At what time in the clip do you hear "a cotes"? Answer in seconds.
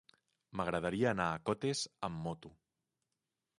1.35-1.85